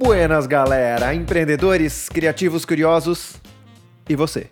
Buenas, 0.00 0.46
galera, 0.46 1.12
empreendedores, 1.12 2.08
criativos, 2.08 2.64
curiosos 2.64 3.34
e 4.08 4.14
você, 4.14 4.48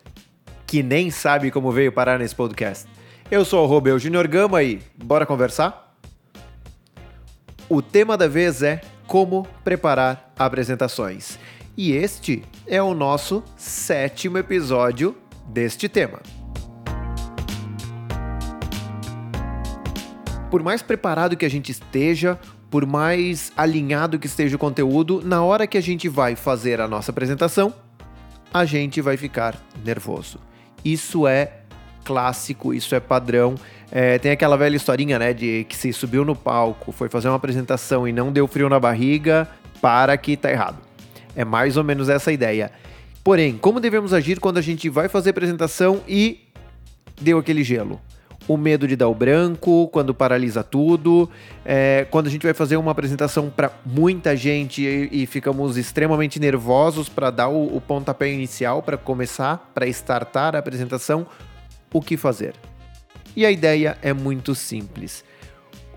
que 0.66 0.82
nem 0.82 1.08
sabe 1.08 1.52
como 1.52 1.70
veio 1.70 1.92
parar 1.92 2.18
nesse 2.18 2.34
podcast. 2.34 2.88
Eu 3.30 3.44
sou 3.44 3.62
o 3.62 3.66
Robeu 3.68 3.96
Junior 3.96 4.26
Gama 4.26 4.60
e 4.64 4.82
bora 4.96 5.24
conversar? 5.24 5.96
O 7.68 7.80
tema 7.80 8.16
da 8.16 8.26
vez 8.26 8.60
é 8.60 8.80
como 9.06 9.46
preparar 9.62 10.32
apresentações. 10.36 11.38
E 11.76 11.92
este 11.92 12.42
é 12.66 12.82
o 12.82 12.92
nosso 12.92 13.44
sétimo 13.56 14.38
episódio 14.38 15.16
deste 15.46 15.88
tema. 15.88 16.18
Por 20.50 20.60
mais 20.64 20.82
preparado 20.82 21.36
que 21.36 21.46
a 21.46 21.50
gente 21.50 21.70
esteja, 21.70 22.36
por 22.70 22.84
mais 22.86 23.52
alinhado 23.56 24.18
que 24.18 24.26
esteja 24.26 24.56
o 24.56 24.58
conteúdo, 24.58 25.22
na 25.24 25.42
hora 25.42 25.66
que 25.66 25.78
a 25.78 25.80
gente 25.80 26.08
vai 26.08 26.34
fazer 26.34 26.80
a 26.80 26.88
nossa 26.88 27.10
apresentação, 27.10 27.72
a 28.52 28.64
gente 28.64 29.00
vai 29.00 29.16
ficar 29.16 29.60
nervoso. 29.84 30.38
Isso 30.84 31.26
é 31.26 31.52
clássico, 32.04 32.72
isso 32.72 32.94
é 32.94 33.00
padrão. 33.00 33.54
É, 33.90 34.18
tem 34.18 34.30
aquela 34.30 34.56
velha 34.56 34.76
historinha, 34.76 35.18
né, 35.18 35.32
de 35.32 35.64
que 35.68 35.76
se 35.76 35.92
subiu 35.92 36.24
no 36.24 36.34
palco, 36.34 36.92
foi 36.92 37.08
fazer 37.08 37.28
uma 37.28 37.36
apresentação 37.36 38.06
e 38.06 38.12
não 38.12 38.32
deu 38.32 38.46
frio 38.46 38.68
na 38.68 38.80
barriga, 38.80 39.48
para 39.80 40.16
que 40.16 40.36
tá 40.36 40.50
errado. 40.50 40.78
É 41.34 41.44
mais 41.44 41.76
ou 41.76 41.84
menos 41.84 42.08
essa 42.08 42.32
ideia. 42.32 42.72
Porém, 43.22 43.58
como 43.58 43.80
devemos 43.80 44.12
agir 44.12 44.40
quando 44.40 44.58
a 44.58 44.62
gente 44.62 44.88
vai 44.88 45.08
fazer 45.08 45.30
apresentação 45.30 46.00
e 46.08 46.40
deu 47.20 47.38
aquele 47.38 47.62
gelo? 47.62 48.00
O 48.48 48.56
medo 48.56 48.86
de 48.86 48.94
dar 48.94 49.08
o 49.08 49.14
branco, 49.14 49.88
quando 49.88 50.14
paralisa 50.14 50.62
tudo, 50.62 51.28
é, 51.64 52.06
quando 52.10 52.28
a 52.28 52.30
gente 52.30 52.42
vai 52.42 52.54
fazer 52.54 52.76
uma 52.76 52.92
apresentação 52.92 53.50
para 53.50 53.72
muita 53.84 54.36
gente 54.36 54.82
e, 54.82 55.22
e, 55.22 55.26
ficamos 55.26 55.76
extremamente 55.76 56.38
nervosos 56.38 57.08
para 57.08 57.30
dar 57.30 57.48
o, 57.48 57.76
o 57.76 57.80
pontapé 57.80 58.30
inicial, 58.30 58.82
para 58.82 58.96
começar, 58.96 59.70
para 59.74 59.86
startar 59.88 60.54
a 60.54 60.58
apresentação, 60.58 61.26
o 61.92 62.00
que 62.00 62.16
fazer? 62.16 62.54
E 63.34 63.44
a 63.44 63.50
ideia 63.50 63.98
é 64.00 64.12
muito 64.12 64.54
simples. 64.54 65.24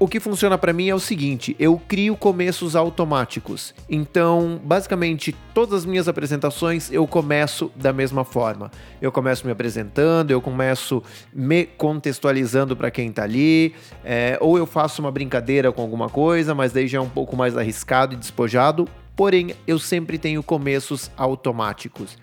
O 0.02 0.08
que 0.08 0.22
funciona 0.22 0.58
para 0.58 0.72
mim 0.72 0.88
é 0.88 0.96
o 0.96 1.00
seguinte: 1.00 1.54
eu 1.60 1.80
crio 1.86 2.16
começos 2.16 2.74
automáticos. 2.74 3.76
Então, 3.90 4.58
basicamente, 4.64 5.36
todas 5.54 5.80
as 5.80 5.86
minhas 5.86 6.08
apresentações 6.08 6.90
eu 6.90 7.06
começo 7.06 7.70
da 7.76 7.92
mesma 7.92 8.24
forma. 8.24 8.72
Eu 9.02 9.12
começo 9.12 9.46
me 9.46 9.52
apresentando, 9.52 10.32
eu 10.32 10.40
começo 10.40 11.04
me 11.34 11.66
contextualizando 11.66 12.78
para 12.78 12.90
quem 12.90 13.10
está 13.10 13.24
ali, 13.24 13.76
é, 14.02 14.38
ou 14.40 14.58
eu 14.58 14.66
faço 14.66 15.02
uma 15.02 15.12
brincadeira 15.12 15.70
com 15.70 15.82
alguma 15.82 16.08
coisa, 16.08 16.56
mas 16.56 16.72
daí 16.72 16.88
já 16.88 17.00
é 17.00 17.02
um 17.02 17.10
pouco 17.10 17.36
mais 17.36 17.58
arriscado 17.58 18.14
e 18.14 18.18
despojado. 18.18 18.88
Porém, 19.18 19.54
eu 19.68 19.78
sempre 19.78 20.18
tenho 20.18 20.42
começos 20.42 21.12
automáticos. 21.18 22.18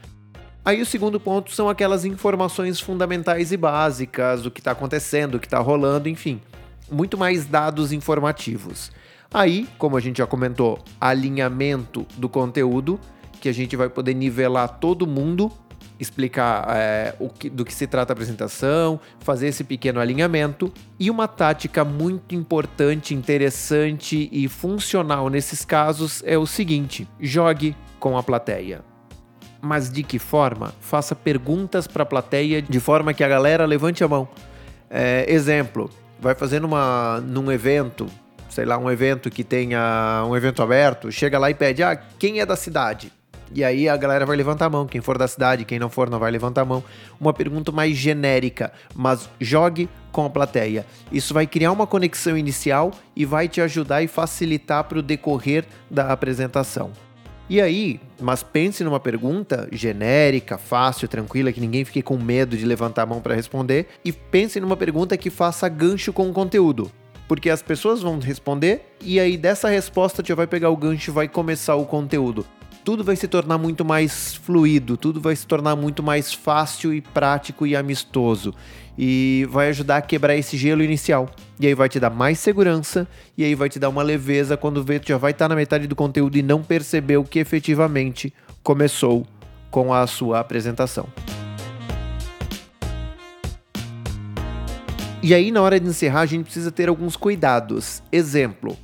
Aí 0.64 0.80
o 0.80 0.86
segundo 0.86 1.20
ponto 1.20 1.52
são 1.52 1.68
aquelas 1.68 2.06
informações 2.06 2.80
fundamentais 2.80 3.52
e 3.52 3.56
básicas, 3.58 4.40
do 4.40 4.50
que 4.50 4.60
está 4.60 4.70
acontecendo, 4.70 5.34
o 5.34 5.38
que 5.38 5.46
está 5.46 5.58
rolando, 5.58 6.08
enfim 6.08 6.40
muito 6.90 7.16
mais 7.18 7.46
dados 7.46 7.92
informativos. 7.92 8.90
Aí, 9.32 9.68
como 9.78 9.96
a 9.96 10.00
gente 10.00 10.18
já 10.18 10.26
comentou, 10.26 10.78
alinhamento 11.00 12.06
do 12.16 12.28
conteúdo, 12.28 12.98
que 13.40 13.48
a 13.48 13.52
gente 13.52 13.76
vai 13.76 13.88
poder 13.88 14.14
nivelar 14.14 14.78
todo 14.78 15.06
mundo, 15.06 15.52
explicar 15.98 16.66
é, 16.70 17.14
o 17.18 17.28
que, 17.28 17.48
do 17.48 17.64
que 17.64 17.72
se 17.72 17.86
trata 17.86 18.12
a 18.12 18.14
apresentação, 18.14 19.00
fazer 19.20 19.48
esse 19.48 19.64
pequeno 19.64 20.00
alinhamento. 20.00 20.72
E 20.98 21.10
uma 21.10 21.26
tática 21.26 21.84
muito 21.84 22.34
importante, 22.34 23.14
interessante 23.14 24.28
e 24.32 24.48
funcional 24.48 25.28
nesses 25.28 25.64
casos 25.64 26.22
é 26.24 26.38
o 26.38 26.46
seguinte: 26.46 27.08
jogue 27.20 27.76
com 27.98 28.16
a 28.16 28.22
plateia. 28.22 28.82
Mas 29.60 29.90
de 29.90 30.02
que 30.02 30.18
forma? 30.18 30.72
Faça 30.80 31.14
perguntas 31.14 31.86
para 31.86 32.02
a 32.02 32.06
plateia 32.06 32.62
de 32.62 32.78
forma 32.78 33.12
que 33.12 33.24
a 33.24 33.28
galera 33.28 33.64
levante 33.64 34.04
a 34.04 34.08
mão. 34.08 34.28
É, 34.88 35.24
exemplo, 35.28 35.90
vai 36.20 36.34
fazendo 36.34 36.64
uma 36.64 37.22
num 37.26 37.50
evento, 37.50 38.06
sei 38.48 38.64
lá, 38.64 38.78
um 38.78 38.90
evento 38.90 39.30
que 39.30 39.44
tenha 39.44 40.24
um 40.28 40.36
evento 40.36 40.62
aberto, 40.62 41.10
chega 41.10 41.38
lá 41.38 41.50
e 41.50 41.54
pede: 41.54 41.82
"Ah, 41.82 41.96
quem 41.96 42.40
é 42.40 42.46
da 42.46 42.56
cidade?" 42.56 43.12
E 43.52 43.62
aí 43.62 43.88
a 43.88 43.96
galera 43.96 44.26
vai 44.26 44.36
levantar 44.36 44.66
a 44.66 44.70
mão, 44.70 44.86
quem 44.86 45.00
for 45.00 45.16
da 45.16 45.28
cidade, 45.28 45.64
quem 45.64 45.78
não 45.78 45.88
for 45.88 46.10
não 46.10 46.18
vai 46.18 46.30
levantar 46.30 46.62
a 46.62 46.64
mão. 46.64 46.82
Uma 47.20 47.32
pergunta 47.32 47.70
mais 47.70 47.96
genérica, 47.96 48.72
mas 48.94 49.28
jogue 49.40 49.88
com 50.10 50.24
a 50.24 50.30
plateia. 50.30 50.84
Isso 51.12 51.32
vai 51.32 51.46
criar 51.46 51.72
uma 51.72 51.86
conexão 51.86 52.36
inicial 52.36 52.90
e 53.14 53.24
vai 53.24 53.48
te 53.48 53.60
ajudar 53.60 54.02
e 54.02 54.08
facilitar 54.08 54.84
para 54.84 54.98
o 54.98 55.02
decorrer 55.02 55.64
da 55.90 56.12
apresentação. 56.12 56.90
E 57.48 57.60
aí, 57.60 58.00
mas 58.20 58.42
pense 58.42 58.82
numa 58.82 58.98
pergunta 58.98 59.68
genérica, 59.70 60.58
fácil, 60.58 61.06
tranquila, 61.06 61.52
que 61.52 61.60
ninguém 61.60 61.84
fique 61.84 62.02
com 62.02 62.18
medo 62.18 62.56
de 62.56 62.64
levantar 62.64 63.02
a 63.02 63.06
mão 63.06 63.20
para 63.20 63.36
responder, 63.36 63.86
e 64.04 64.10
pense 64.10 64.58
numa 64.58 64.76
pergunta 64.76 65.16
que 65.16 65.30
faça 65.30 65.68
gancho 65.68 66.12
com 66.12 66.28
o 66.28 66.32
conteúdo. 66.32 66.90
Porque 67.28 67.48
as 67.48 67.62
pessoas 67.62 68.02
vão 68.02 68.18
responder 68.18 68.96
e 69.00 69.18
aí 69.18 69.36
dessa 69.36 69.68
resposta 69.68 70.22
já 70.24 70.34
vai 70.34 70.46
pegar 70.46 70.70
o 70.70 70.76
gancho 70.76 71.10
e 71.10 71.14
vai 71.14 71.28
começar 71.28 71.74
o 71.74 71.84
conteúdo 71.84 72.46
tudo 72.86 73.02
vai 73.02 73.16
se 73.16 73.26
tornar 73.26 73.58
muito 73.58 73.84
mais 73.84 74.36
fluido, 74.36 74.96
tudo 74.96 75.20
vai 75.20 75.34
se 75.34 75.44
tornar 75.44 75.74
muito 75.74 76.04
mais 76.04 76.32
fácil 76.32 76.94
e 76.94 77.00
prático 77.00 77.66
e 77.66 77.74
amistoso. 77.74 78.54
E 78.96 79.44
vai 79.50 79.70
ajudar 79.70 79.96
a 79.96 80.00
quebrar 80.00 80.36
esse 80.36 80.56
gelo 80.56 80.84
inicial. 80.84 81.28
E 81.58 81.66
aí 81.66 81.74
vai 81.74 81.88
te 81.88 81.98
dar 81.98 82.10
mais 82.10 82.38
segurança 82.38 83.08
e 83.36 83.42
aí 83.42 83.56
vai 83.56 83.68
te 83.68 83.80
dar 83.80 83.88
uma 83.88 84.04
leveza 84.04 84.56
quando 84.56 84.84
vê 84.84 85.00
que 85.00 85.08
já 85.08 85.18
vai 85.18 85.32
estar 85.32 85.48
na 85.48 85.56
metade 85.56 85.88
do 85.88 85.96
conteúdo 85.96 86.38
e 86.38 86.42
não 86.42 86.62
percebeu 86.62 87.24
que 87.24 87.40
efetivamente 87.40 88.32
começou 88.62 89.26
com 89.68 89.92
a 89.92 90.06
sua 90.06 90.38
apresentação. 90.38 91.08
E 95.24 95.34
aí, 95.34 95.50
na 95.50 95.60
hora 95.60 95.80
de 95.80 95.88
encerrar, 95.88 96.20
a 96.20 96.26
gente 96.26 96.44
precisa 96.44 96.70
ter 96.70 96.88
alguns 96.88 97.16
cuidados. 97.16 98.00
Exemplo: 98.12 98.76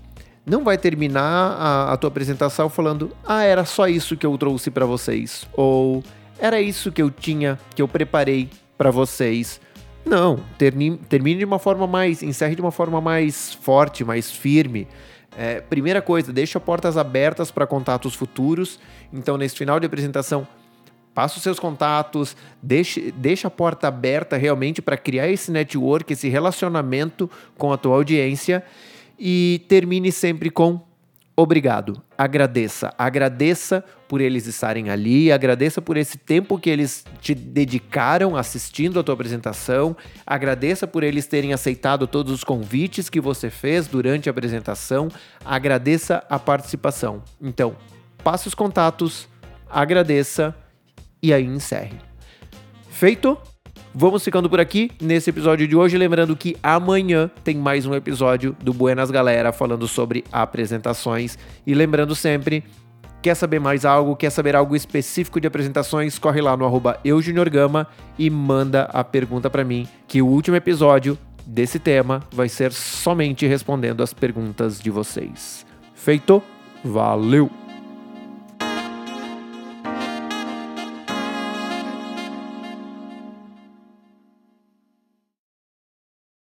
não 0.45 0.65
vai 0.65 0.77
terminar 0.77 1.57
a, 1.59 1.93
a 1.93 1.97
tua 1.97 2.09
apresentação 2.09 2.69
falando: 2.69 3.11
"Ah, 3.25 3.45
era 3.45 3.65
só 3.65 3.87
isso 3.87 4.17
que 4.17 4.27
eu 4.27 4.37
trouxe 4.37 4.71
para 4.71 4.87
vocês" 4.87 5.47
ou 5.53 6.03
"Era 6.39 6.61
isso 6.61 6.91
que 6.91 7.03
eu 7.03 7.11
tinha, 7.11 7.59
que 7.75 7.83
eu 7.83 7.89
preparei 7.89 8.49
para 8.77 8.91
vocês". 8.91 9.61
Não, 10.05 10.41
termine, 10.59 10.97
termine 10.97 11.39
de 11.39 11.45
uma 11.45 11.61
forma 11.61 11.87
mais, 11.87 12.23
encerre 12.23 12.57
de 12.57 12.61
uma 12.61 12.73
forma 12.73 13.01
mais 13.01 13.55
forte, 13.55 14.05
mais 14.05 14.31
firme. 14.31 14.89
É, 15.37 15.61
primeira 15.61 16.03
coisa, 16.03 16.33
deixa 16.33 16.59
portas 16.59 16.97
abertas 16.97 17.51
para 17.51 17.67
contatos 17.67 18.15
futuros. 18.15 18.81
Então, 19.13 19.39
nesse 19.39 19.57
final 19.57 19.79
de 19.79 19.87
apresentação, 19.87 20.47
passa 21.15 21.37
os 21.37 21.43
seus 21.43 21.59
contatos, 21.59 22.37
deixe, 22.61 23.13
deixa 23.13 23.49
a 23.49 23.51
porta 23.51 23.89
aberta 23.89 24.37
realmente 24.37 24.83
para 24.83 24.97
criar 24.97 25.29
esse 25.29 25.51
network, 25.51 26.13
esse 26.13 26.29
relacionamento 26.29 27.31
com 27.57 27.73
a 27.73 27.79
tua 27.79 27.95
audiência 27.95 28.65
e 29.25 29.65
termine 29.69 30.11
sempre 30.11 30.51
com 30.51 30.81
obrigado. 31.37 32.03
Agradeça. 32.19 32.93
Agradeça 32.99 33.85
por 34.09 34.21
eles 34.21 34.49
estarem 34.49 34.91
ali, 34.91 35.31
agradeça 35.31 35.81
por 35.81 35.97
esse 35.97 36.19
tempo 36.19 36.59
que 36.59 36.69
eles 36.69 37.05
te 37.21 37.33
dedicaram 37.33 38.37
assistindo 38.37 38.99
a 38.99 39.03
tua 39.05 39.15
apresentação, 39.15 39.97
agradeça 40.27 40.89
por 40.89 41.05
eles 41.05 41.25
terem 41.27 41.53
aceitado 41.53 42.09
todos 42.09 42.33
os 42.33 42.43
convites 42.43 43.09
que 43.09 43.21
você 43.21 43.49
fez 43.49 43.87
durante 43.87 44.29
a 44.29 44.33
apresentação, 44.33 45.09
agradeça 45.45 46.25
a 46.29 46.39
participação. 46.39 47.23
Então, 47.41 47.77
passe 48.25 48.49
os 48.49 48.57
contatos, 48.57 49.29
agradeça 49.71 50.53
e 51.23 51.33
aí 51.33 51.45
encerre. 51.45 51.95
Feito? 52.91 53.39
Vamos 53.95 54.25
ficando 54.25 54.49
por 54.49 54.59
aqui 54.59 54.91
nesse 55.01 55.29
episódio 55.29 55.69
de 55.69 55.77
hoje. 55.77 55.99
Lembrando 55.99 56.35
que 56.35 56.57
amanhã 56.63 57.31
tem 57.45 57.57
mais 57.57 57.85
um 57.85 57.95
episódio 57.95 58.57
do 58.63 58.73
Buenas 58.73 59.11
Galera 59.11 59.53
falando 59.53 59.87
sobre 59.87 60.25
apresentações. 60.33 61.39
E 61.67 61.75
lembrando 61.75 62.15
sempre, 62.15 62.65
quer 63.21 63.35
saber 63.35 63.61
mais 63.61 63.85
algo, 63.85 64.17
quer 64.17 64.31
saber 64.31 64.57
algo 64.57 64.75
específico 64.75 65.39
de 65.39 65.47
apresentações, 65.47 66.19
corre 66.19 66.41
lá 66.41 66.57
no 66.57 66.65
eujuniorgama 67.05 67.87
e 68.19 68.31
manda 68.31 68.85
a 68.85 69.05
pergunta 69.05 69.51
para 69.51 69.63
mim, 69.63 69.87
que 70.09 70.23
o 70.23 70.27
último 70.27 70.57
episódio 70.57 71.19
desse 71.47 71.79
tema 71.79 72.23
vai 72.33 72.49
ser 72.49 72.73
somente 72.73 73.47
respondendo 73.47 74.03
as 74.03 74.15
perguntas 74.15 74.81
de 74.81 74.91
vocês. 74.91 75.67
Feito? 75.95 76.43
Valeu! 76.83 77.62